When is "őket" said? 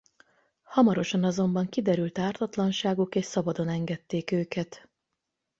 4.31-4.89